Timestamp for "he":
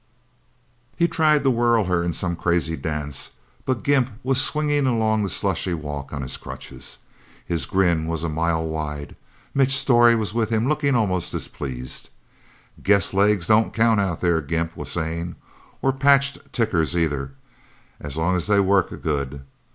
0.97-1.07